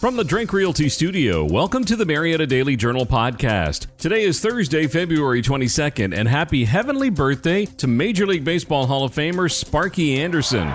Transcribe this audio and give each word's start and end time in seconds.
From 0.00 0.16
the 0.16 0.24
Drake 0.24 0.54
Realty 0.54 0.88
Studio, 0.88 1.44
welcome 1.44 1.84
to 1.84 1.94
the 1.94 2.06
Marietta 2.06 2.46
Daily 2.46 2.74
Journal 2.74 3.04
podcast. 3.04 3.86
Today 3.98 4.22
is 4.22 4.40
Thursday, 4.40 4.86
February 4.86 5.42
22nd, 5.42 6.16
and 6.16 6.26
happy 6.26 6.64
heavenly 6.64 7.10
birthday 7.10 7.66
to 7.66 7.86
Major 7.86 8.26
League 8.26 8.42
Baseball 8.42 8.86
Hall 8.86 9.04
of 9.04 9.12
Famer 9.14 9.52
Sparky 9.52 10.18
Anderson. 10.18 10.68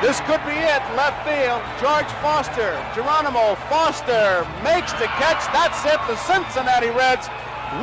This 0.00 0.18
could 0.20 0.40
be 0.46 0.56
it. 0.56 0.80
Left 0.96 1.28
field. 1.28 1.60
George 1.78 2.10
Foster. 2.22 2.82
Geronimo 2.94 3.54
Foster 3.68 4.48
makes 4.64 4.94
the 4.94 5.12
catch. 5.20 5.44
That's 5.52 5.84
it. 5.84 6.00
The 6.08 6.16
Cincinnati 6.16 6.88
Reds 6.88 7.28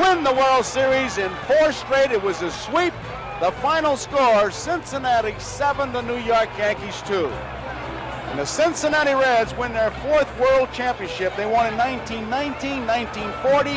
win 0.02 0.24
the 0.24 0.34
World 0.34 0.66
Series 0.66 1.20
in 1.20 1.30
four 1.46 1.72
straight. 1.72 2.10
It 2.10 2.24
was 2.24 2.42
a 2.42 2.50
sweep. 2.50 2.94
The 3.40 3.52
final 3.62 3.96
score 3.96 4.50
Cincinnati 4.50 5.36
7, 5.38 5.94
the 5.94 6.02
New 6.02 6.18
York 6.18 6.50
Yankees 6.58 7.04
2. 7.06 7.32
And 8.34 8.42
the 8.42 8.48
Cincinnati 8.48 9.14
Reds 9.14 9.56
win 9.58 9.74
their 9.74 9.92
fourth 9.92 10.40
World 10.40 10.70
Championship. 10.74 11.36
They 11.36 11.46
won 11.46 11.68
in 11.68 11.78
1919, 11.78 12.88
1940, 12.88 13.70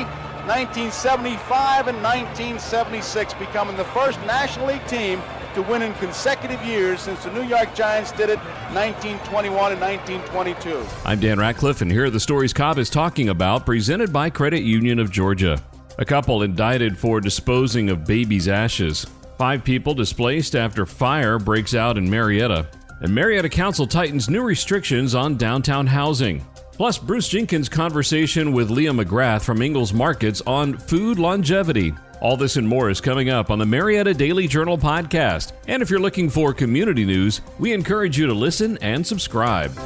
1975, 0.48 1.88
and 1.88 2.02
1976, 2.02 3.34
becoming 3.34 3.76
the 3.76 3.84
first 3.84 4.18
National 4.22 4.68
League 4.68 4.86
team 4.86 5.20
to 5.52 5.60
win 5.60 5.82
in 5.82 5.92
consecutive 5.96 6.64
years 6.64 7.02
since 7.02 7.22
the 7.24 7.32
New 7.34 7.42
York 7.42 7.74
Giants 7.74 8.12
did 8.12 8.30
it 8.30 8.38
1921 8.72 9.72
and 9.72 9.80
1922. 9.82 10.86
I'm 11.04 11.20
Dan 11.20 11.38
Radcliffe, 11.38 11.82
and 11.82 11.92
here 11.92 12.06
are 12.06 12.10
the 12.10 12.18
stories 12.18 12.54
Cobb 12.54 12.78
is 12.78 12.88
talking 12.88 13.28
about, 13.28 13.66
presented 13.66 14.10
by 14.10 14.30
Credit 14.30 14.62
Union 14.62 14.98
of 14.98 15.10
Georgia. 15.10 15.62
A 15.98 16.04
couple 16.06 16.44
indicted 16.44 16.96
for 16.96 17.20
disposing 17.20 17.90
of 17.90 18.06
baby's 18.06 18.48
ashes. 18.48 19.04
Five 19.36 19.64
people 19.64 19.92
displaced 19.92 20.56
after 20.56 20.86
fire 20.86 21.38
breaks 21.38 21.74
out 21.74 21.98
in 21.98 22.08
Marietta. 22.08 22.66
And 23.00 23.14
Marietta 23.14 23.48
Council 23.48 23.86
tightens 23.86 24.30
new 24.30 24.42
restrictions 24.42 25.14
on 25.14 25.36
downtown 25.36 25.86
housing. 25.86 26.44
Plus, 26.72 26.98
Bruce 26.98 27.28
Jenkins' 27.28 27.68
conversation 27.68 28.52
with 28.52 28.70
Leah 28.70 28.92
McGrath 28.92 29.42
from 29.42 29.62
Ingles 29.62 29.92
Markets 29.92 30.42
on 30.46 30.76
food 30.76 31.18
longevity. 31.18 31.94
All 32.20 32.36
this 32.36 32.56
and 32.56 32.66
more 32.66 32.90
is 32.90 33.00
coming 33.00 33.28
up 33.28 33.50
on 33.50 33.58
the 33.58 33.66
Marietta 33.66 34.14
Daily 34.14 34.46
Journal 34.46 34.78
podcast. 34.78 35.52
And 35.68 35.82
if 35.82 35.90
you're 35.90 36.00
looking 36.00 36.30
for 36.30 36.54
community 36.54 37.04
news, 37.04 37.42
we 37.58 37.72
encourage 37.72 38.18
you 38.18 38.26
to 38.26 38.34
listen 38.34 38.78
and 38.80 39.06
subscribe. 39.06 39.76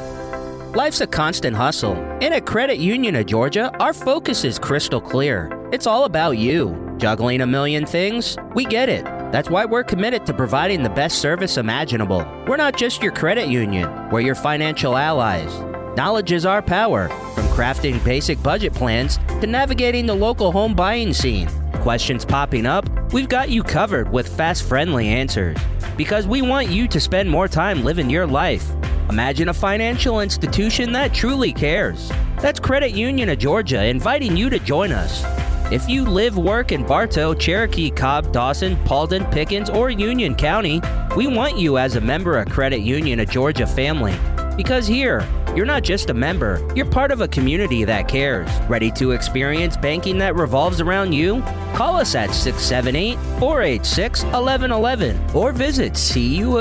Life's 0.75 1.01
a 1.01 1.07
constant 1.07 1.55
hustle. 1.55 1.95
And 2.21 2.33
at 2.33 2.45
Credit 2.45 2.77
Union 2.77 3.15
of 3.17 3.25
Georgia, 3.25 3.75
our 3.81 3.93
focus 3.93 4.45
is 4.45 4.57
crystal 4.57 5.01
clear. 5.01 5.51
It's 5.73 5.87
all 5.87 6.05
about 6.05 6.37
you. 6.37 6.95
Juggling 6.97 7.41
a 7.41 7.47
million 7.47 7.85
things? 7.85 8.37
We 8.53 8.63
get 8.63 8.87
it. 8.87 9.05
That's 9.31 9.49
why 9.49 9.63
we're 9.63 9.85
committed 9.85 10.25
to 10.25 10.33
providing 10.33 10.83
the 10.83 10.89
best 10.89 11.19
service 11.19 11.55
imaginable. 11.55 12.25
We're 12.47 12.57
not 12.57 12.75
just 12.75 13.01
your 13.01 13.13
credit 13.13 13.47
union, 13.47 13.89
we're 14.09 14.19
your 14.19 14.35
financial 14.35 14.97
allies. 14.97 15.57
Knowledge 15.95 16.33
is 16.33 16.45
our 16.45 16.61
power, 16.61 17.07
from 17.33 17.45
crafting 17.47 18.03
basic 18.03 18.43
budget 18.43 18.73
plans 18.73 19.19
to 19.39 19.47
navigating 19.47 20.05
the 20.05 20.13
local 20.13 20.51
home 20.51 20.75
buying 20.75 21.13
scene. 21.13 21.47
Questions 21.75 22.25
popping 22.25 22.65
up? 22.65 22.85
We've 23.13 23.29
got 23.29 23.49
you 23.49 23.63
covered 23.63 24.11
with 24.11 24.27
fast, 24.35 24.63
friendly 24.63 25.07
answers. 25.07 25.57
Because 25.95 26.27
we 26.27 26.41
want 26.41 26.67
you 26.67 26.89
to 26.89 26.99
spend 26.99 27.29
more 27.29 27.47
time 27.47 27.85
living 27.85 28.09
your 28.09 28.27
life. 28.27 28.69
Imagine 29.09 29.47
a 29.47 29.53
financial 29.53 30.19
institution 30.19 30.91
that 30.91 31.13
truly 31.13 31.53
cares. 31.53 32.11
That's 32.39 32.59
Credit 32.59 32.91
Union 32.91 33.29
of 33.29 33.39
Georgia 33.39 33.85
inviting 33.85 34.35
you 34.35 34.49
to 34.49 34.59
join 34.59 34.91
us. 34.91 35.23
If 35.71 35.87
you 35.87 36.03
live, 36.03 36.37
work 36.37 36.73
in 36.73 36.85
Bartow, 36.85 37.33
Cherokee, 37.33 37.89
Cobb, 37.91 38.33
Dawson, 38.33 38.75
Paulding, 38.83 39.23
Pickens, 39.31 39.69
or 39.69 39.89
Union 39.89 40.35
County, 40.35 40.81
we 41.15 41.27
want 41.27 41.57
you 41.57 41.77
as 41.77 41.95
a 41.95 42.01
member 42.01 42.37
of 42.37 42.49
Credit 42.49 42.81
Union 42.81 43.21
of 43.21 43.29
Georgia 43.29 43.65
family. 43.65 44.13
Because 44.57 44.85
here, 44.85 45.25
you're 45.55 45.65
not 45.65 45.83
just 45.83 46.09
a 46.09 46.13
member, 46.13 46.59
you're 46.75 46.85
part 46.85 47.09
of 47.09 47.21
a 47.21 47.27
community 47.29 47.85
that 47.85 48.09
cares. 48.09 48.49
Ready 48.67 48.91
to 48.91 49.11
experience 49.11 49.77
banking 49.77 50.17
that 50.17 50.35
revolves 50.35 50.81
around 50.81 51.13
you? 51.13 51.41
Call 51.73 51.95
us 51.95 52.15
at 52.15 52.33
678 52.33 53.15
486 53.39 54.23
1111 54.23 55.31
or 55.33 55.53
visit 55.53 55.93
cuofga.org. 55.93 56.51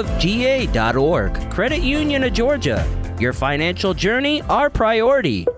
Credit 1.51 1.83
Union 1.83 2.23
of 2.23 2.33
Georgia. 2.33 3.17
Your 3.19 3.33
financial 3.33 3.93
journey, 3.93 4.41
our 4.43 4.71
priority. 4.71 5.49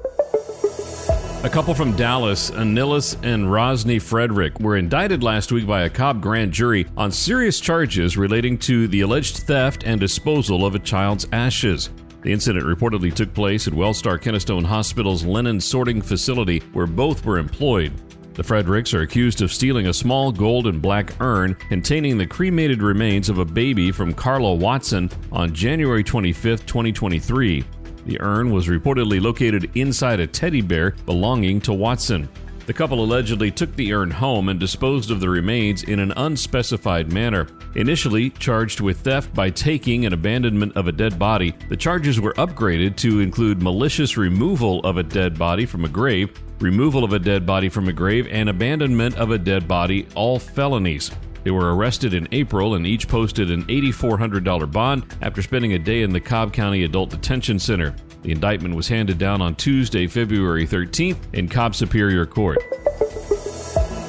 A 1.45 1.51
couple 1.51 1.75
from 1.75 1.97
Dallas, 1.97 2.53
Anilus 2.53 3.17
and 3.25 3.47
Rosnie 3.47 4.01
Frederic, 4.01 4.61
were 4.61 4.77
indicted 4.77 5.25
last 5.25 5.51
week 5.51 5.67
by 5.67 5.83
a 5.83 5.91
Cobb 5.91 6.23
grand 6.23 6.53
jury 6.53 6.87
on 6.97 7.11
serious 7.11 7.59
charges 7.59 8.17
relating 8.17 8.57
to 8.59 8.87
the 8.87 9.01
alleged 9.01 9.39
theft 9.39 9.83
and 9.85 9.99
disposal 9.99 10.65
of 10.65 10.77
a 10.77 10.79
child's 10.79 11.27
ashes. 11.33 11.91
The 12.21 12.33
incident 12.33 12.65
reportedly 12.65 13.13
took 13.13 13.35
place 13.35 13.67
at 13.67 13.75
Wellstar 13.75 14.23
Kennestone 14.23 14.65
Hospital's 14.65 15.25
linen 15.25 15.61
sorting 15.61 16.01
facility, 16.01 16.61
where 16.75 16.87
both 16.87 17.25
were 17.25 17.39
employed. 17.39 17.91
The 18.35 18.45
Frederics 18.45 18.95
are 18.95 19.03
accused 19.03 19.43
of 19.43 19.53
stealing 19.53 19.89
a 19.89 19.93
small 19.93 20.31
gold 20.31 20.69
and 20.69 20.81
black 20.81 21.21
urn 21.21 21.57
containing 21.57 22.19
the 22.19 22.27
cremated 22.27 22.85
remains 22.85 23.29
of 23.29 23.39
a 23.39 23.45
baby 23.45 23.91
from 23.91 24.15
Carla 24.15 24.55
Watson 24.55 25.11
on 25.33 25.53
January 25.53 26.05
25, 26.05 26.65
2023. 26.67 27.65
The 28.07 28.21
urn 28.21 28.51
was 28.51 28.69
reportedly 28.69 29.21
located 29.23 29.71
inside 29.75 30.21
a 30.21 30.27
teddy 30.27 30.61
bear 30.61 30.91
belonging 31.07 31.61
to 31.63 31.73
Watson. 31.73 32.29
The 32.65 32.73
couple 32.73 33.03
allegedly 33.03 33.51
took 33.51 33.75
the 33.75 33.93
urn 33.93 34.11
home 34.11 34.49
and 34.49 34.61
disposed 34.61 35.11
of 35.11 35.19
the 35.19 35.29
remains 35.29 35.83
in 35.83 35.99
an 35.99 36.13
unspecified 36.13 37.13
manner. 37.13 37.49
Initially 37.75 38.31
charged 38.31 38.81
with 38.81 39.01
theft 39.01 39.35
by 39.35 39.51
taking 39.51 40.05
and 40.05 40.15
abandonment 40.15 40.77
of 40.77 40.87
a 40.87 40.93
dead 40.93 41.19
body, 41.19 41.55
the 41.69 41.77
charges 41.77 42.21
were 42.21 42.35
upgraded 42.35 42.97
to 42.97 43.19
include 43.19 43.63
malicious 43.63 44.17
removal 44.17 44.79
of 44.81 44.97
a 44.97 45.03
dead 45.03 45.37
body 45.37 45.67
from 45.67 45.85
a 45.85 45.89
grave, 45.89 46.31
removal 46.61 47.03
of 47.03 47.13
a 47.13 47.19
dead 47.19 47.45
body 47.45 47.69
from 47.69 47.89
a 47.89 47.93
grave, 47.93 48.29
and 48.31 48.49
abandonment 48.49 49.17
of 49.17 49.33
a 49.33 49.39
dead 49.39 49.67
body, 49.67 50.07
all 50.15 50.39
felonies. 50.39 51.11
They 51.45 51.51
were 51.51 51.75
arrested 51.75 52.15
in 52.15 52.29
April 52.33 52.75
and 52.75 52.87
each 52.87 53.09
posted 53.09 53.51
an 53.51 53.65
$8,400 53.65 54.71
bond 54.71 55.17
after 55.23 55.43
spending 55.43 55.73
a 55.73 55.79
day 55.79 56.03
in 56.03 56.13
the 56.13 56.21
Cobb 56.21 56.53
County 56.53 56.85
Adult 56.85 57.11
Detention 57.11 57.59
Center. 57.59 57.95
The 58.23 58.33
indictment 58.33 58.77
was 58.77 58.89
handed 58.89 59.19
down 59.19 59.43
on 59.43 59.57
Tuesday, 59.57 60.07
February 60.07 60.67
13th, 60.67 61.19
in 61.33 61.49
Cobb 61.49 61.75
Superior 61.75 62.25
Court. 62.27 62.59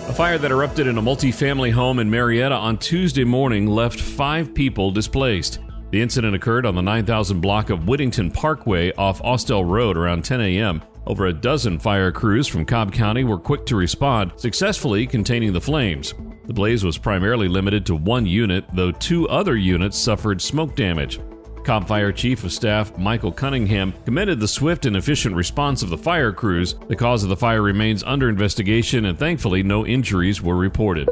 A 0.07 0.13
fire 0.15 0.37
that 0.37 0.51
erupted 0.51 0.85
in 0.85 0.99
a 0.99 1.01
multi-family 1.01 1.71
home 1.71 1.97
in 1.97 2.07
Marietta 2.07 2.53
on 2.53 2.77
Tuesday 2.77 3.23
morning 3.23 3.65
left 3.65 3.99
five 3.99 4.53
people 4.53 4.91
displaced. 4.91 5.57
The 5.89 6.01
incident 6.01 6.35
occurred 6.35 6.67
on 6.67 6.75
the 6.75 6.81
9000 6.81 7.41
block 7.41 7.71
of 7.71 7.87
Whittington 7.87 8.29
Parkway 8.29 8.91
off 8.93 9.21
Austell 9.21 9.65
Road 9.65 9.97
around 9.97 10.23
10 10.23 10.41
a.m. 10.41 10.83
Over 11.05 11.25
a 11.27 11.33
dozen 11.33 11.79
fire 11.79 12.11
crews 12.11 12.47
from 12.47 12.65
Cobb 12.65 12.93
County 12.93 13.23
were 13.23 13.37
quick 13.37 13.65
to 13.65 13.75
respond, 13.75 14.31
successfully 14.37 15.05
containing 15.05 15.51
the 15.51 15.59
flames. 15.59 16.13
The 16.45 16.53
blaze 16.53 16.83
was 16.83 16.97
primarily 16.97 17.47
limited 17.47 17.85
to 17.87 17.95
one 17.95 18.25
unit, 18.25 18.65
though 18.73 18.91
two 18.91 19.27
other 19.27 19.57
units 19.57 19.97
suffered 19.97 20.41
smoke 20.41 20.75
damage. 20.75 21.19
Cobb 21.63 21.87
Fire 21.87 22.11
Chief 22.11 22.43
of 22.43 22.51
Staff 22.51 22.97
Michael 22.97 23.31
Cunningham 23.31 23.93
commended 24.05 24.39
the 24.39 24.47
swift 24.47 24.85
and 24.85 24.97
efficient 24.97 25.35
response 25.35 25.81
of 25.81 25.89
the 25.89 25.97
fire 25.97 26.31
crews. 26.31 26.75
The 26.87 26.95
cause 26.95 27.23
of 27.23 27.29
the 27.29 27.37
fire 27.37 27.61
remains 27.61 28.03
under 28.03 28.29
investigation, 28.29 29.05
and 29.05 29.17
thankfully, 29.17 29.63
no 29.63 29.85
injuries 29.85 30.41
were 30.41 30.57
reported. 30.57 31.09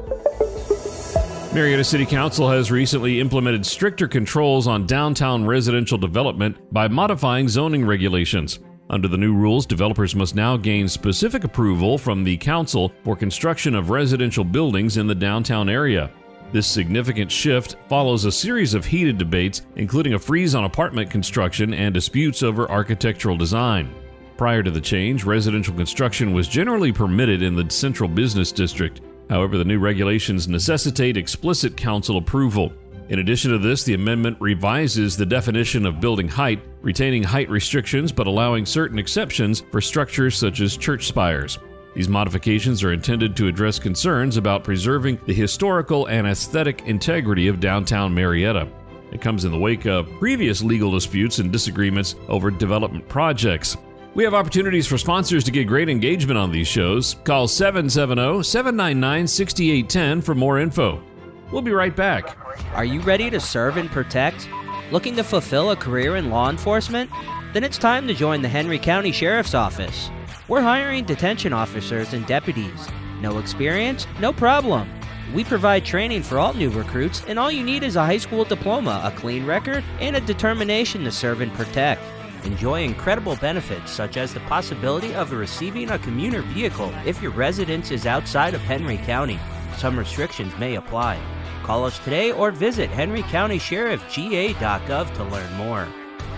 Marietta 1.54 1.84
City 1.84 2.06
Council 2.06 2.50
has 2.50 2.72
recently 2.72 3.20
implemented 3.20 3.66
stricter 3.66 4.08
controls 4.08 4.68
on 4.68 4.86
downtown 4.86 5.46
residential 5.46 5.98
development 5.98 6.58
by 6.74 6.88
modifying 6.88 7.50
zoning 7.50 7.86
regulations. 7.86 8.60
Under 8.92 9.08
the 9.08 9.18
new 9.18 9.34
rules, 9.34 9.66
developers 9.66 10.18
must 10.18 10.36
now 10.36 10.58
gain 10.58 10.86
specific 10.86 11.46
approval 11.46 11.98
from 11.98 12.26
the 12.26 12.36
council 12.36 12.92
for 13.06 13.16
construction 13.16 13.74
of 13.74 13.90
residential 13.90 14.44
buildings 14.44 14.98
in 14.98 15.08
the 15.08 15.16
downtown 15.16 15.70
area. 15.70 16.12
This 16.52 16.68
significant 16.68 17.32
shift 17.32 17.78
follows 17.88 18.26
a 18.26 18.32
series 18.34 18.74
of 18.74 18.86
heated 18.86 19.18
debates, 19.18 19.62
including 19.78 20.16
a 20.16 20.20
freeze 20.20 20.56
on 20.56 20.66
apartment 20.66 21.10
construction 21.10 21.74
and 21.74 21.94
disputes 21.94 22.44
over 22.44 22.70
architectural 22.70 23.38
design. 23.38 23.96
Prior 24.36 24.62
to 24.62 24.70
the 24.70 24.82
change, 24.82 25.24
residential 25.24 25.74
construction 25.74 26.34
was 26.34 26.50
generally 26.50 26.92
permitted 26.92 27.42
in 27.42 27.56
the 27.56 27.70
central 27.70 28.10
business 28.10 28.52
district. 28.52 29.00
However, 29.30 29.58
the 29.58 29.64
new 29.64 29.80
regulations 29.80 30.50
necessitate 30.50 31.16
explicit 31.16 31.78
council 31.78 32.18
approval. 32.18 32.74
In 33.12 33.20
addition 33.20 33.52
to 33.52 33.58
this, 33.58 33.84
the 33.84 33.94
amendment 33.94 34.38
revises 34.40 35.18
the 35.18 35.26
definition 35.26 35.86
of 35.86 36.00
building 36.00 36.30
height, 36.30 36.62
retaining 36.82 37.24
height 37.24 37.50
restrictions 37.50 38.10
but 38.10 38.26
allowing 38.26 38.66
certain 38.66 38.98
exceptions 38.98 39.64
for 39.70 39.82
structures 39.82 40.38
such 40.38 40.62
as 40.62 40.78
church 40.78 41.08
spires. 41.08 41.60
These 41.94 42.08
modifications 42.08 42.86
are 42.86 42.94
intended 42.94 43.36
to 43.36 43.50
address 43.50 43.80
concerns 43.80 44.38
about 44.38 44.64
preserving 44.64 45.20
the 45.26 45.34
historical 45.34 46.06
and 46.06 46.26
aesthetic 46.26 46.84
integrity 46.86 47.50
of 47.50 47.60
downtown 47.60 48.14
Marietta. 48.14 48.70
It 49.12 49.20
comes 49.20 49.44
in 49.44 49.52
the 49.52 49.60
wake 49.60 49.86
of 49.86 50.10
previous 50.18 50.64
legal 50.64 50.90
disputes 50.90 51.40
and 51.40 51.52
disagreements 51.52 52.16
over 52.30 52.50
development 52.50 53.10
projects. 53.10 53.76
We 54.14 54.24
have 54.24 54.34
opportunities 54.34 54.88
for 54.88 54.98
sponsors 54.98 55.44
to 55.44 55.52
get 55.52 55.68
great 55.68 55.90
engagement 55.90 56.38
on 56.38 56.50
these 56.50 56.70
shows. 56.70 57.18
Call 57.26 57.50
770 57.50 58.44
799 58.44 59.28
6810 59.28 60.22
for 60.22 60.34
more 60.34 60.60
info. 60.60 61.04
We'll 61.52 61.62
be 61.62 61.74
right 61.74 61.94
back. 61.94 62.41
Are 62.74 62.86
you 62.86 63.02
ready 63.02 63.30
to 63.30 63.40
serve 63.40 63.78
and 63.78 63.90
protect? 63.90 64.50
Looking 64.92 65.16
to 65.16 65.24
fulfill 65.24 65.72
a 65.72 65.76
career 65.76 66.16
in 66.16 66.30
law 66.30 66.50
enforcement? 66.50 67.10
Then 67.54 67.64
it's 67.64 67.78
time 67.78 68.08
to 68.08 68.14
join 68.14 68.42
the 68.42 68.50
Henry 68.50 68.80
County 68.80 69.12
Sheriff's 69.12 69.54
Office. 69.54 70.10
We're 70.48 70.62
hiring 70.62 71.06
detention 71.06 71.54
officers 71.54 72.14
and 72.14 72.26
deputies. 72.26 72.88
No 73.22 73.40
experience? 73.40 74.08
No 74.20 74.34
problem. 74.34 74.90
We 75.34 75.44
provide 75.44 75.86
training 75.86 76.24
for 76.24 76.40
all 76.40 76.54
new 76.54 76.70
recruits, 76.70 77.24
and 77.28 77.40
all 77.40 77.52
you 77.52 77.64
need 77.64 77.84
is 77.84 77.96
a 77.96 78.06
high 78.06 78.18
school 78.18 78.44
diploma, 78.44 79.02
a 79.04 79.12
clean 79.18 79.46
record, 79.46 79.84
and 80.00 80.16
a 80.16 80.22
determination 80.22 81.04
to 81.06 81.12
serve 81.12 81.42
and 81.42 81.54
protect. 81.54 82.02
Enjoy 82.44 82.84
incredible 82.84 83.36
benefits 83.38 83.92
such 83.92 84.18
as 84.18 84.34
the 84.34 84.40
possibility 84.42 85.14
of 85.14 85.32
receiving 85.32 85.92
a 85.92 86.00
commuter 86.00 86.42
vehicle 86.42 86.92
if 87.06 87.22
your 87.22 87.32
residence 87.32 87.92
is 87.92 88.06
outside 88.06 88.54
of 88.54 88.62
Henry 88.62 88.98
County. 88.98 89.40
Some 89.78 89.98
restrictions 89.98 90.58
may 90.58 90.76
apply. 90.76 91.20
Call 91.64 91.86
us 91.86 91.98
today 92.00 92.32
or 92.32 92.52
visit 92.52 92.90
henrycountysheriffga.gov 92.90 95.16
to 95.16 95.24
learn 95.26 95.54
more. 95.54 95.88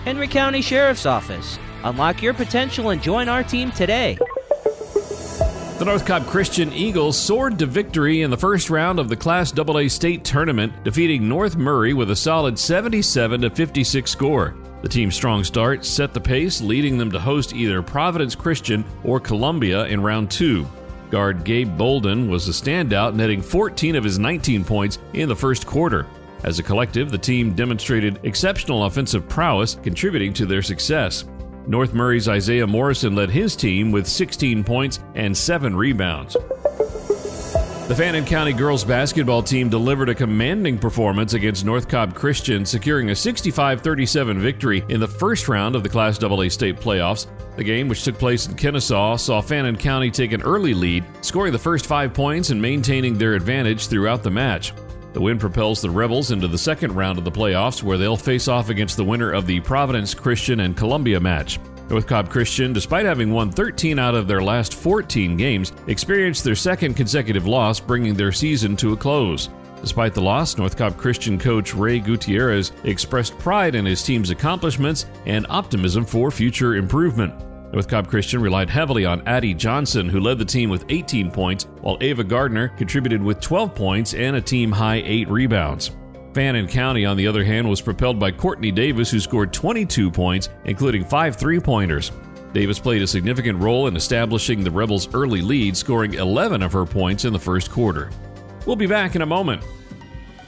Henry 0.04 0.28
County 0.28 0.60
Sheriff's 0.60 1.06
Office. 1.06 1.58
Unlock 1.82 2.22
your 2.22 2.34
potential 2.34 2.90
and 2.90 3.02
join 3.02 3.28
our 3.28 3.42
team 3.42 3.72
today. 3.72 4.18
The 5.78 5.84
North 5.84 6.06
Cobb 6.06 6.26
Christian 6.26 6.72
Eagles 6.72 7.18
soared 7.18 7.58
to 7.58 7.66
victory 7.66 8.22
in 8.22 8.30
the 8.30 8.36
first 8.36 8.70
round 8.70 9.00
of 9.00 9.08
the 9.08 9.16
Class 9.16 9.52
AA 9.58 9.88
state 9.88 10.24
tournament, 10.24 10.72
defeating 10.84 11.28
North 11.28 11.56
Murray 11.56 11.94
with 11.94 12.10
a 12.10 12.16
solid 12.16 12.58
77 12.58 13.50
56 13.50 14.10
score. 14.10 14.54
The 14.82 14.88
team's 14.88 15.16
strong 15.16 15.42
start 15.42 15.84
set 15.84 16.14
the 16.14 16.20
pace, 16.20 16.60
leading 16.60 16.96
them 16.96 17.10
to 17.10 17.18
host 17.18 17.54
either 17.54 17.82
Providence 17.82 18.34
Christian 18.34 18.84
or 19.02 19.18
Columbia 19.18 19.86
in 19.86 20.00
round 20.00 20.30
two. 20.30 20.66
Guard 21.14 21.44
Gabe 21.44 21.78
Bolden 21.78 22.28
was 22.28 22.48
a 22.48 22.50
standout, 22.50 23.14
netting 23.14 23.40
14 23.40 23.94
of 23.94 24.02
his 24.02 24.18
19 24.18 24.64
points 24.64 24.98
in 25.12 25.28
the 25.28 25.36
first 25.36 25.64
quarter. 25.64 26.08
As 26.42 26.58
a 26.58 26.62
collective, 26.64 27.12
the 27.12 27.16
team 27.16 27.54
demonstrated 27.54 28.18
exceptional 28.24 28.82
offensive 28.82 29.28
prowess, 29.28 29.76
contributing 29.76 30.32
to 30.32 30.44
their 30.44 30.60
success. 30.60 31.24
North 31.68 31.94
Murray's 31.94 32.28
Isaiah 32.28 32.66
Morrison 32.66 33.14
led 33.14 33.30
his 33.30 33.54
team 33.54 33.92
with 33.92 34.08
16 34.08 34.64
points 34.64 34.98
and 35.14 35.36
7 35.36 35.76
rebounds. 35.76 36.36
The 37.86 37.94
Fannin 37.94 38.24
County 38.24 38.54
girls 38.54 38.82
basketball 38.82 39.42
team 39.42 39.68
delivered 39.68 40.08
a 40.08 40.14
commanding 40.14 40.78
performance 40.78 41.34
against 41.34 41.66
North 41.66 41.86
Cobb 41.86 42.14
Christian, 42.14 42.64
securing 42.64 43.10
a 43.10 43.14
65 43.14 43.82
37 43.82 44.38
victory 44.38 44.82
in 44.88 45.00
the 45.00 45.06
first 45.06 45.48
round 45.48 45.76
of 45.76 45.82
the 45.82 45.90
Class 45.90 46.16
AA 46.24 46.48
state 46.48 46.76
playoffs. 46.76 47.26
The 47.56 47.62
game, 47.62 47.86
which 47.86 48.02
took 48.02 48.18
place 48.18 48.46
in 48.46 48.54
Kennesaw, 48.54 49.16
saw 49.16 49.42
Fannin 49.42 49.76
County 49.76 50.10
take 50.10 50.32
an 50.32 50.40
early 50.40 50.72
lead, 50.72 51.04
scoring 51.20 51.52
the 51.52 51.58
first 51.58 51.84
five 51.84 52.14
points 52.14 52.48
and 52.48 52.60
maintaining 52.60 53.18
their 53.18 53.34
advantage 53.34 53.88
throughout 53.88 54.22
the 54.22 54.30
match. 54.30 54.72
The 55.12 55.20
win 55.20 55.38
propels 55.38 55.82
the 55.82 55.90
Rebels 55.90 56.30
into 56.30 56.48
the 56.48 56.56
second 56.56 56.94
round 56.94 57.18
of 57.18 57.26
the 57.26 57.30
playoffs, 57.30 57.82
where 57.82 57.98
they'll 57.98 58.16
face 58.16 58.48
off 58.48 58.70
against 58.70 58.96
the 58.96 59.04
winner 59.04 59.30
of 59.30 59.46
the 59.46 59.60
Providence 59.60 60.14
Christian 60.14 60.60
and 60.60 60.74
Columbia 60.74 61.20
match. 61.20 61.58
North 61.88 62.06
Cobb 62.06 62.30
Christian, 62.30 62.72
despite 62.72 63.04
having 63.04 63.30
won 63.32 63.50
13 63.50 63.98
out 63.98 64.14
of 64.14 64.26
their 64.26 64.42
last 64.42 64.74
14 64.74 65.36
games, 65.36 65.72
experienced 65.86 66.44
their 66.44 66.54
second 66.54 66.94
consecutive 66.94 67.46
loss, 67.46 67.78
bringing 67.78 68.14
their 68.14 68.32
season 68.32 68.76
to 68.76 68.92
a 68.92 68.96
close. 68.96 69.50
Despite 69.80 70.14
the 70.14 70.22
loss, 70.22 70.56
North 70.56 70.78
Cobb 70.78 70.96
Christian 70.96 71.38
coach 71.38 71.74
Ray 71.74 71.98
Gutierrez 72.00 72.72
expressed 72.84 73.38
pride 73.38 73.74
in 73.74 73.84
his 73.84 74.02
team's 74.02 74.30
accomplishments 74.30 75.04
and 75.26 75.46
optimism 75.50 76.06
for 76.06 76.30
future 76.30 76.76
improvement. 76.76 77.34
North 77.70 77.88
Cobb 77.88 78.08
Christian 78.08 78.40
relied 78.40 78.70
heavily 78.70 79.04
on 79.04 79.26
Addie 79.26 79.52
Johnson, 79.52 80.08
who 80.08 80.20
led 80.20 80.38
the 80.38 80.44
team 80.44 80.70
with 80.70 80.86
18 80.88 81.30
points, 81.30 81.64
while 81.82 81.98
Ava 82.00 82.24
Gardner 82.24 82.68
contributed 82.68 83.22
with 83.22 83.40
12 83.40 83.74
points 83.74 84.14
and 84.14 84.36
a 84.36 84.40
team 84.40 84.72
high 84.72 85.02
8 85.04 85.28
rebounds. 85.28 85.90
Fannin 86.34 86.66
County, 86.66 87.06
on 87.06 87.16
the 87.16 87.28
other 87.28 87.44
hand, 87.44 87.68
was 87.68 87.80
propelled 87.80 88.18
by 88.18 88.32
Courtney 88.32 88.72
Davis, 88.72 89.10
who 89.10 89.20
scored 89.20 89.52
22 89.52 90.10
points, 90.10 90.48
including 90.64 91.04
five 91.04 91.36
three 91.36 91.60
pointers. 91.60 92.10
Davis 92.52 92.78
played 92.78 93.02
a 93.02 93.06
significant 93.06 93.60
role 93.60 93.86
in 93.86 93.96
establishing 93.96 94.64
the 94.64 94.70
Rebels' 94.70 95.12
early 95.14 95.40
lead, 95.40 95.76
scoring 95.76 96.14
11 96.14 96.62
of 96.62 96.72
her 96.72 96.84
points 96.84 97.24
in 97.24 97.32
the 97.32 97.38
first 97.38 97.70
quarter. 97.70 98.10
We'll 98.66 98.76
be 98.76 98.86
back 98.86 99.14
in 99.14 99.22
a 99.22 99.26
moment. 99.26 99.62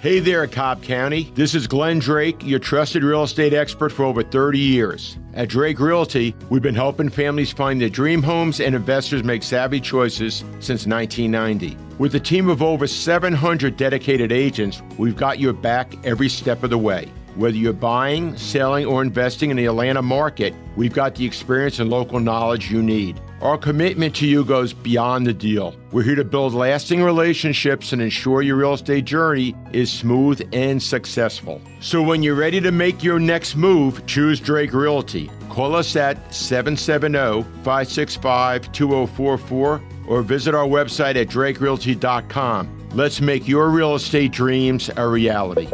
Hey 0.06 0.20
there, 0.20 0.46
Cobb 0.46 0.84
County. 0.84 1.32
This 1.34 1.52
is 1.52 1.66
Glenn 1.66 1.98
Drake, 1.98 2.36
your 2.44 2.60
trusted 2.60 3.02
real 3.02 3.24
estate 3.24 3.52
expert 3.52 3.90
for 3.90 4.04
over 4.04 4.22
30 4.22 4.56
years. 4.56 5.18
At 5.34 5.48
Drake 5.48 5.80
Realty, 5.80 6.32
we've 6.48 6.62
been 6.62 6.76
helping 6.76 7.08
families 7.08 7.50
find 7.50 7.80
their 7.80 7.88
dream 7.88 8.22
homes 8.22 8.60
and 8.60 8.76
investors 8.76 9.24
make 9.24 9.42
savvy 9.42 9.80
choices 9.80 10.44
since 10.60 10.86
1990. 10.86 11.76
With 11.98 12.14
a 12.14 12.20
team 12.20 12.48
of 12.48 12.62
over 12.62 12.86
700 12.86 13.76
dedicated 13.76 14.30
agents, 14.30 14.80
we've 14.96 15.16
got 15.16 15.40
your 15.40 15.52
back 15.52 15.92
every 16.06 16.28
step 16.28 16.62
of 16.62 16.70
the 16.70 16.78
way. 16.78 17.10
Whether 17.34 17.56
you're 17.56 17.72
buying, 17.72 18.36
selling, 18.36 18.86
or 18.86 19.02
investing 19.02 19.50
in 19.50 19.56
the 19.56 19.66
Atlanta 19.66 20.02
market, 20.02 20.54
we've 20.76 20.94
got 20.94 21.16
the 21.16 21.26
experience 21.26 21.80
and 21.80 21.90
local 21.90 22.20
knowledge 22.20 22.70
you 22.70 22.80
need. 22.80 23.20
Our 23.42 23.58
commitment 23.58 24.16
to 24.16 24.26
you 24.26 24.44
goes 24.44 24.72
beyond 24.72 25.26
the 25.26 25.34
deal. 25.34 25.76
We're 25.92 26.04
here 26.04 26.14
to 26.14 26.24
build 26.24 26.54
lasting 26.54 27.02
relationships 27.02 27.92
and 27.92 28.00
ensure 28.00 28.40
your 28.40 28.56
real 28.56 28.72
estate 28.72 29.04
journey 29.04 29.54
is 29.72 29.92
smooth 29.92 30.40
and 30.54 30.82
successful. 30.82 31.60
So 31.80 32.02
when 32.02 32.22
you're 32.22 32.34
ready 32.34 32.62
to 32.62 32.72
make 32.72 33.04
your 33.04 33.18
next 33.18 33.54
move, 33.54 34.06
choose 34.06 34.40
Drake 34.40 34.72
Realty. 34.72 35.30
Call 35.50 35.76
us 35.76 35.96
at 35.96 36.34
770 36.34 37.42
565 37.62 38.72
2044 38.72 39.82
or 40.08 40.22
visit 40.22 40.54
our 40.54 40.66
website 40.66 41.16
at 41.16 41.28
drakerealty.com. 41.28 42.88
Let's 42.94 43.20
make 43.20 43.46
your 43.46 43.68
real 43.68 43.96
estate 43.96 44.32
dreams 44.32 44.88
a 44.96 45.06
reality. 45.06 45.68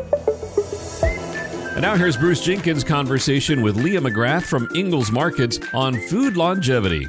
And 1.72 1.82
now 1.82 1.94
here's 1.96 2.16
Bruce 2.16 2.44
Jenkins' 2.44 2.82
conversation 2.84 3.62
with 3.62 3.76
Leah 3.76 4.00
McGrath 4.00 4.42
from 4.42 4.68
Ingles 4.74 5.12
Markets 5.12 5.60
on 5.72 5.94
food 6.08 6.36
longevity. 6.36 7.08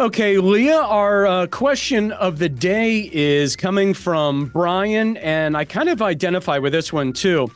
Okay, 0.00 0.38
Leah, 0.38 0.80
our 0.80 1.26
uh, 1.26 1.46
question 1.48 2.10
of 2.12 2.38
the 2.38 2.48
day 2.48 3.10
is 3.12 3.54
coming 3.54 3.92
from 3.92 4.46
Brian, 4.46 5.18
and 5.18 5.54
I 5.54 5.66
kind 5.66 5.90
of 5.90 6.00
identify 6.00 6.56
with 6.56 6.72
this 6.72 6.90
one 6.90 7.12
too. 7.12 7.50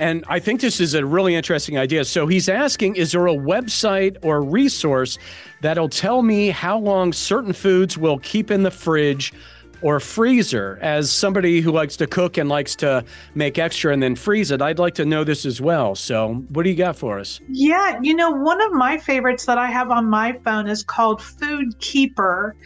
And 0.00 0.24
I 0.26 0.40
think 0.40 0.60
this 0.60 0.80
is 0.80 0.94
a 0.94 1.06
really 1.06 1.36
interesting 1.36 1.78
idea. 1.78 2.04
So 2.04 2.26
he's 2.26 2.48
asking 2.48 2.96
Is 2.96 3.12
there 3.12 3.28
a 3.28 3.34
website 3.36 4.16
or 4.22 4.42
resource 4.42 5.16
that'll 5.62 5.88
tell 5.88 6.22
me 6.22 6.48
how 6.48 6.76
long 6.76 7.12
certain 7.12 7.52
foods 7.52 7.96
will 7.96 8.18
keep 8.18 8.50
in 8.50 8.64
the 8.64 8.72
fridge 8.72 9.32
or 9.82 10.00
freezer. 10.00 10.78
As 10.80 11.10
somebody 11.10 11.60
who 11.60 11.72
likes 11.72 11.96
to 11.96 12.06
cook 12.06 12.36
and 12.36 12.48
likes 12.48 12.74
to 12.76 13.04
make 13.34 13.58
extra 13.58 13.92
and 13.92 14.02
then 14.02 14.14
freeze 14.16 14.50
it, 14.50 14.62
I'd 14.62 14.78
like 14.78 14.94
to 14.96 15.04
know 15.04 15.24
this 15.24 15.44
as 15.44 15.60
well. 15.60 15.94
So, 15.94 16.44
what 16.50 16.62
do 16.64 16.70
you 16.70 16.76
got 16.76 16.96
for 16.96 17.18
us? 17.18 17.40
Yeah, 17.48 17.98
you 18.02 18.14
know, 18.14 18.30
one 18.30 18.60
of 18.60 18.72
my 18.72 18.98
favorites 18.98 19.46
that 19.46 19.58
I 19.58 19.70
have 19.70 19.90
on 19.90 20.08
my 20.08 20.38
phone 20.44 20.68
is 20.68 20.82
called 20.82 21.22
Food 21.22 21.78
Keeper. 21.78 22.56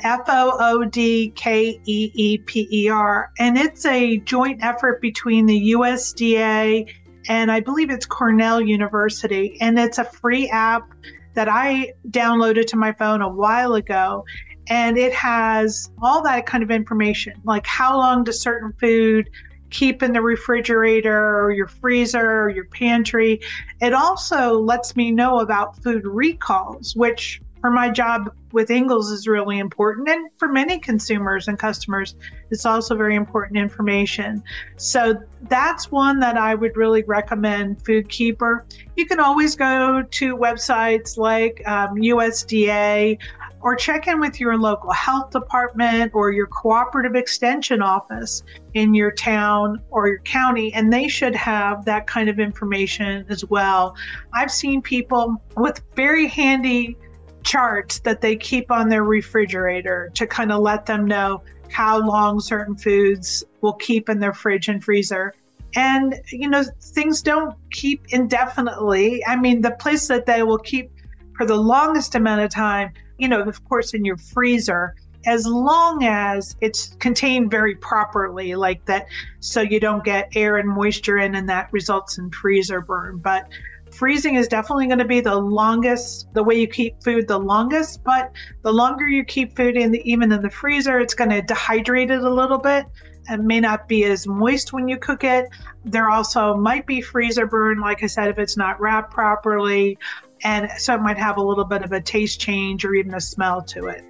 F 0.00 0.20
O 0.28 0.56
O 0.60 0.84
D 0.84 1.30
K 1.34 1.80
E 1.84 2.10
E 2.14 2.38
P 2.38 2.68
E 2.70 2.88
R. 2.88 3.32
And 3.40 3.58
it's 3.58 3.84
a 3.84 4.18
joint 4.18 4.62
effort 4.62 5.00
between 5.00 5.46
the 5.46 5.72
USDA 5.72 6.88
and 7.28 7.52
I 7.52 7.60
believe 7.60 7.90
it's 7.90 8.06
Cornell 8.06 8.60
University. 8.60 9.58
And 9.60 9.78
it's 9.78 9.98
a 9.98 10.04
free 10.04 10.48
app 10.48 10.88
that 11.34 11.48
I 11.48 11.92
downloaded 12.08 12.66
to 12.68 12.76
my 12.76 12.92
phone 12.92 13.22
a 13.22 13.28
while 13.28 13.74
ago 13.74 14.24
and 14.68 14.98
it 14.98 15.12
has 15.12 15.90
all 16.02 16.22
that 16.22 16.46
kind 16.46 16.62
of 16.62 16.70
information 16.70 17.34
like 17.44 17.66
how 17.66 17.96
long 17.96 18.24
does 18.24 18.40
certain 18.40 18.72
food 18.74 19.28
keep 19.70 20.02
in 20.02 20.12
the 20.12 20.22
refrigerator 20.22 21.40
or 21.40 21.50
your 21.52 21.66
freezer 21.66 22.42
or 22.42 22.50
your 22.50 22.64
pantry 22.66 23.40
it 23.80 23.92
also 23.92 24.58
lets 24.58 24.96
me 24.96 25.10
know 25.10 25.40
about 25.40 25.76
food 25.82 26.06
recalls 26.06 26.96
which 26.96 27.40
for 27.60 27.70
my 27.70 27.90
job 27.90 28.30
with 28.52 28.70
Ingles 28.70 29.10
is 29.10 29.26
really 29.26 29.58
important. 29.58 30.08
And 30.08 30.30
for 30.38 30.48
many 30.48 30.78
consumers 30.78 31.48
and 31.48 31.58
customers, 31.58 32.14
it's 32.50 32.64
also 32.64 32.96
very 32.96 33.14
important 33.14 33.58
information. 33.58 34.42
So 34.76 35.14
that's 35.42 35.90
one 35.90 36.20
that 36.20 36.36
I 36.36 36.54
would 36.54 36.76
really 36.76 37.02
recommend 37.02 37.84
Food 37.84 38.08
Keeper. 38.08 38.64
You 38.96 39.06
can 39.06 39.20
always 39.20 39.54
go 39.56 40.02
to 40.02 40.36
websites 40.36 41.16
like 41.18 41.62
um, 41.66 41.96
USDA 41.96 43.18
or 43.60 43.74
check 43.74 44.06
in 44.06 44.20
with 44.20 44.38
your 44.38 44.56
local 44.56 44.92
health 44.92 45.30
department 45.30 46.12
or 46.14 46.30
your 46.30 46.46
cooperative 46.46 47.16
extension 47.16 47.82
office 47.82 48.42
in 48.74 48.94
your 48.94 49.10
town 49.10 49.80
or 49.90 50.08
your 50.08 50.20
county, 50.20 50.72
and 50.74 50.92
they 50.92 51.08
should 51.08 51.34
have 51.34 51.84
that 51.84 52.06
kind 52.06 52.28
of 52.28 52.38
information 52.38 53.26
as 53.28 53.44
well. 53.46 53.96
I've 54.32 54.50
seen 54.50 54.80
people 54.80 55.42
with 55.56 55.82
very 55.96 56.26
handy 56.26 56.96
charts 57.44 58.00
that 58.00 58.20
they 58.20 58.36
keep 58.36 58.70
on 58.70 58.88
their 58.88 59.04
refrigerator 59.04 60.10
to 60.14 60.26
kind 60.26 60.52
of 60.52 60.60
let 60.60 60.86
them 60.86 61.04
know 61.04 61.42
how 61.70 61.98
long 61.98 62.40
certain 62.40 62.76
foods 62.76 63.44
will 63.60 63.74
keep 63.74 64.08
in 64.08 64.18
their 64.20 64.32
fridge 64.32 64.68
and 64.68 64.82
freezer. 64.82 65.34
And, 65.74 66.14
you 66.32 66.48
know, 66.48 66.64
things 66.80 67.20
don't 67.22 67.54
keep 67.70 68.06
indefinitely. 68.08 69.24
I 69.26 69.36
mean, 69.36 69.60
the 69.60 69.72
place 69.72 70.08
that 70.08 70.24
they 70.24 70.42
will 70.42 70.58
keep 70.58 70.90
for 71.38 71.46
the 71.46 71.56
longest 71.56 72.16
amount 72.16 72.42
of 72.42 72.50
time, 72.50 72.92
you 73.16 73.28
know, 73.28 73.40
of 73.40 73.64
course, 73.68 73.94
in 73.94 74.04
your 74.04 74.16
freezer, 74.16 74.94
as 75.24 75.46
long 75.46 76.04
as 76.04 76.56
it's 76.60 76.96
contained 76.96 77.50
very 77.50 77.76
properly, 77.76 78.54
like 78.54 78.84
that, 78.86 79.06
so 79.40 79.60
you 79.60 79.80
don't 79.80 80.04
get 80.04 80.28
air 80.34 80.56
and 80.56 80.68
moisture 80.68 81.18
in, 81.18 81.36
and 81.36 81.48
that 81.48 81.72
results 81.72 82.18
in 82.18 82.30
freezer 82.30 82.80
burn. 82.80 83.18
But 83.18 83.48
freezing 83.90 84.34
is 84.34 84.48
definitely 84.48 84.86
going 84.86 84.98
to 84.98 85.04
be 85.04 85.20
the 85.20 85.36
longest, 85.36 86.32
the 86.34 86.42
way 86.42 86.60
you 86.60 86.66
keep 86.66 87.02
food 87.02 87.28
the 87.28 87.38
longest. 87.38 88.02
But 88.04 88.32
the 88.62 88.72
longer 88.72 89.06
you 89.06 89.24
keep 89.24 89.56
food 89.56 89.76
in, 89.76 89.92
the, 89.92 90.02
even 90.10 90.32
in 90.32 90.42
the 90.42 90.50
freezer, 90.50 90.98
it's 90.98 91.14
going 91.14 91.30
to 91.30 91.42
dehydrate 91.42 92.10
it 92.10 92.22
a 92.22 92.30
little 92.30 92.58
bit 92.58 92.86
and 93.28 93.44
may 93.44 93.60
not 93.60 93.88
be 93.88 94.04
as 94.04 94.26
moist 94.26 94.72
when 94.72 94.88
you 94.88 94.96
cook 94.96 95.22
it. 95.22 95.46
There 95.84 96.10
also 96.10 96.54
might 96.56 96.86
be 96.86 97.00
freezer 97.00 97.46
burn, 97.46 97.80
like 97.80 98.02
I 98.02 98.06
said, 98.06 98.28
if 98.28 98.38
it's 98.38 98.56
not 98.56 98.80
wrapped 98.80 99.12
properly. 99.12 99.98
And 100.44 100.70
so 100.78 100.94
it 100.94 101.00
might 101.00 101.18
have 101.18 101.36
a 101.36 101.42
little 101.42 101.64
bit 101.64 101.82
of 101.82 101.92
a 101.92 102.00
taste 102.00 102.40
change 102.40 102.84
or 102.84 102.94
even 102.94 103.14
a 103.14 103.20
smell 103.20 103.62
to 103.62 103.86
it. 103.88 104.04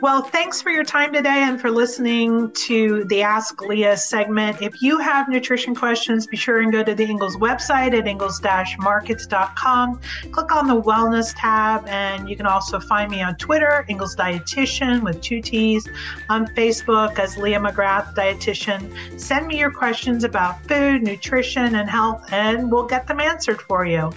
Well, 0.00 0.22
thanks 0.22 0.62
for 0.62 0.70
your 0.70 0.84
time 0.84 1.12
today 1.12 1.42
and 1.42 1.60
for 1.60 1.72
listening 1.72 2.52
to 2.52 3.02
the 3.06 3.22
Ask 3.22 3.60
Leah 3.62 3.96
segment. 3.96 4.62
If 4.62 4.80
you 4.80 5.00
have 5.00 5.28
nutrition 5.28 5.74
questions, 5.74 6.24
be 6.24 6.36
sure 6.36 6.60
and 6.60 6.70
go 6.70 6.84
to 6.84 6.94
the 6.94 7.02
Ingles 7.02 7.36
website 7.36 7.98
at 7.98 8.06
ingles-markets.com. 8.06 10.00
Click 10.30 10.52
on 10.52 10.68
the 10.68 10.80
Wellness 10.80 11.34
tab, 11.36 11.84
and 11.88 12.30
you 12.30 12.36
can 12.36 12.46
also 12.46 12.78
find 12.78 13.10
me 13.10 13.22
on 13.22 13.34
Twitter, 13.38 13.84
Ingles 13.88 14.14
Dietitian 14.14 15.02
with 15.02 15.20
two 15.20 15.40
T's, 15.42 15.88
on 16.28 16.46
Facebook 16.46 17.18
as 17.18 17.36
Leah 17.36 17.58
McGrath 17.58 18.14
Dietitian. 18.14 19.18
Send 19.18 19.48
me 19.48 19.58
your 19.58 19.72
questions 19.72 20.22
about 20.22 20.62
food, 20.68 21.02
nutrition, 21.02 21.74
and 21.74 21.90
health, 21.90 22.32
and 22.32 22.70
we'll 22.70 22.86
get 22.86 23.08
them 23.08 23.18
answered 23.18 23.60
for 23.62 23.84
you. 23.84 24.12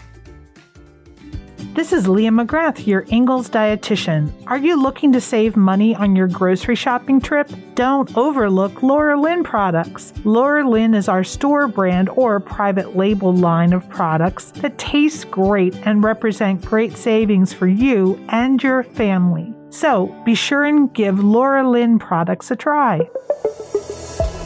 This 1.74 1.94
is 1.94 2.06
Leah 2.06 2.32
McGrath, 2.32 2.86
your 2.86 3.06
Ingles 3.08 3.50
dietitian. 3.50 4.30
Are 4.48 4.58
you 4.58 4.76
looking 4.76 5.14
to 5.14 5.22
save 5.22 5.56
money 5.56 5.96
on 5.96 6.18
your 6.18 6.28
grocery 6.28 6.76
shopping 6.76 7.22
trip? 7.22 7.50
Don't 7.76 8.18
overlook 8.18 8.84
Laura 8.84 9.18
Lynn 9.18 9.42
products. 9.42 10.12
Laura 10.26 10.70
Lynn 10.70 10.94
is 10.94 11.08
our 11.08 11.24
store 11.24 11.70
brand 11.70 12.10
or 12.10 12.42
private 12.42 12.98
label 12.98 13.34
line 13.34 13.72
of 13.72 13.88
products 13.88 14.52
that 14.58 14.78
taste 14.78 15.32
great 15.32 15.74
and 15.88 16.04
represent 16.04 16.66
great 16.66 16.98
savings 16.98 17.54
for 17.54 17.68
you 17.68 18.20
and 18.28 18.62
your 18.62 18.84
family. 18.84 19.54
So 19.70 20.08
be 20.26 20.36
sure 20.36 20.66
and 20.66 20.94
give 20.94 21.24
Laura 21.24 21.68
Lynn 21.68 22.00
products 22.00 22.52
a 22.52 22.58
try. 22.58 23.00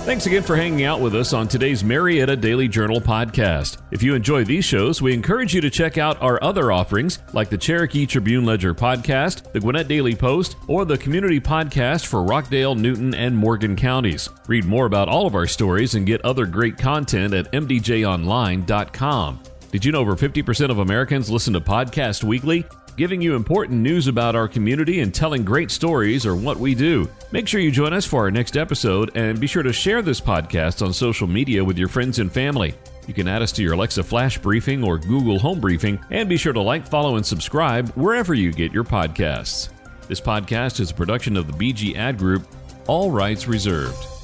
Thanks 0.06 0.28
again 0.28 0.44
for 0.44 0.56
hanging 0.56 0.84
out 0.84 1.02
with 1.02 1.16
us 1.16 1.34
on 1.34 1.48
today's 1.48 1.84
Marietta 1.84 2.36
Daily 2.36 2.68
Journal 2.68 3.02
podcast. 3.02 3.78
If 3.90 4.04
you 4.04 4.14
enjoy 4.14 4.44
these 4.44 4.64
shows, 4.64 5.02
we 5.02 5.16
encourage 5.16 5.56
you 5.56 5.62
to 5.62 5.70
check 5.72 5.98
out 5.98 6.22
our 6.22 6.42
other 6.44 6.72
offerings 6.72 7.18
like 7.34 7.50
the 7.50 7.58
Cherokee 7.58 8.06
Tribune 8.06 8.46
Ledger 8.46 8.76
podcast, 8.76 9.52
the 9.52 9.60
Gwinnett 9.60 9.88
Daily 9.88 10.16
Post, 10.16 10.58
or 10.68 10.86
the 10.86 11.00
community 11.00 11.40
podcast 11.40 12.06
for 12.06 12.22
Rockdale, 12.22 12.76
Newton, 12.76 13.16
and 13.16 13.36
Morgan 13.36 13.76
counties. 13.76 14.30
Read 14.48 14.66
more 14.66 14.86
about 14.86 15.10
all 15.10 15.26
of 15.26 15.34
our 15.34 15.48
stories 15.48 15.96
and 15.96 16.06
get 16.06 16.24
other 16.24 16.46
great 16.46 16.78
content 16.78 17.34
at 17.34 17.52
mdjonline.com. 17.52 19.40
Did 19.72 19.84
you 19.86 19.92
know 19.92 20.00
over 20.02 20.16
50% 20.16 20.70
of 20.70 20.78
Americans 20.78 21.32
listen 21.32 21.54
to 21.54 21.62
podcasts 21.62 22.24
Weekly? 22.24 22.64
Giving 22.98 23.22
you 23.22 23.36
important 23.36 23.82
news 23.82 24.08
about 24.08 24.38
our 24.38 24.48
community 24.48 25.02
and 25.02 25.14
telling 25.14 25.44
great 25.44 25.70
stories 25.70 26.26
are 26.26 26.36
what 26.36 26.58
we 26.58 26.74
do. 26.74 27.10
Make 27.34 27.46
sure 27.46 27.60
you 27.60 27.70
join 27.70 27.92
us 27.92 28.06
for 28.06 28.22
our 28.22 28.32
next 28.32 28.56
episode 28.56 29.12
and 29.16 29.38
be 29.38 29.48
sure 29.48 29.64
to 29.64 29.74
share 29.74 30.02
this 30.02 30.22
podcast 30.22 30.82
on 30.82 30.94
social 30.94 31.28
media 31.28 31.62
with 31.62 31.78
your 31.78 31.90
friends 31.90 32.20
and 32.20 32.32
family. 32.32 32.74
You 33.06 33.14
can 33.14 33.28
add 33.28 33.42
us 33.42 33.52
to 33.54 33.64
your 33.64 33.74
Alexa 33.74 34.02
Flash 34.04 34.38
Briefing 34.38 34.82
or 34.82 34.98
Google 34.98 35.38
Home 35.40 35.60
Briefing, 35.60 36.00
and 36.10 36.30
be 36.30 36.38
sure 36.38 36.54
to 36.54 36.62
like, 36.62 36.88
follow, 36.88 37.18
and 37.18 37.26
subscribe 37.26 37.90
wherever 37.96 38.34
you 38.34 38.54
get 38.54 38.72
your 38.72 38.86
podcasts. 38.86 39.70
This 40.08 40.22
podcast 40.22 40.80
is 40.80 40.92
a 40.92 40.96
production 40.96 41.36
of 41.36 41.48
the 41.48 41.74
BG 41.74 41.98
Ad 41.98 42.18
Group, 42.18 42.48
all 42.88 43.12
rights 43.12 43.46
reserved. 43.46 44.15